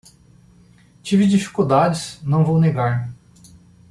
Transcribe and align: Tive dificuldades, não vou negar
Tive 1.03 1.27
dificuldades, 1.27 2.19
não 2.23 2.43
vou 2.43 2.59
negar 2.59 3.13